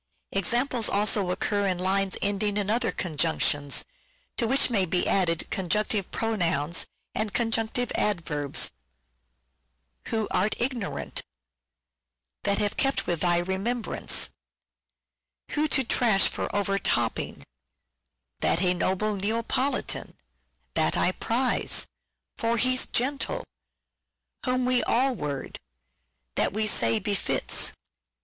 [0.31, 3.85] Examples also occur of lines ending in other Conjunctions,
[4.35, 8.71] to which may be added Conjunctive Pronouns and Conjunctive Adverbs:—"
[10.07, 11.21] who Art ignorant"
[12.47, 12.55] (I.
[12.55, 14.31] 2.) 1' that Hath kept with thy remembrance
[15.51, 15.53] ''(I.
[15.53, 17.37] 2.)" who To trash for over topping" (I.
[17.37, 17.45] 2.)
[18.39, 20.09] "that A noble Neapolitan" (I.
[20.09, 20.17] 2.)
[20.73, 21.85] "that I prize"
[22.39, 22.41] (I.
[22.41, 23.43] 2.) "for He's gentle"
[24.43, 25.49] (I 2.)" whom We all were" (II.
[25.49, 25.59] x.)
[26.37, 27.73] "that We say befits" (II.